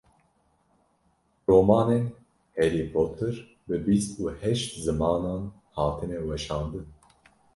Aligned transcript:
Romanên 1.49 2.03
Harry 2.57 2.83
Potter 2.93 3.33
bi 3.67 3.77
bîst 3.85 4.11
û 4.23 4.23
heşt 4.41 4.71
zimanan 4.85 5.43
hatine 5.77 6.19
weşandin. 6.27 6.87